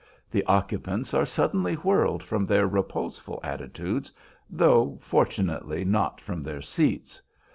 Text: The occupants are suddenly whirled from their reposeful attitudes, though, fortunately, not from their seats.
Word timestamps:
The 0.31 0.43
occupants 0.45 1.13
are 1.13 1.27
suddenly 1.27 1.75
whirled 1.75 2.23
from 2.23 2.43
their 2.43 2.65
reposeful 2.65 3.39
attitudes, 3.43 4.11
though, 4.49 4.97
fortunately, 4.99 5.85
not 5.85 6.19
from 6.19 6.41
their 6.41 6.63
seats. 6.63 7.21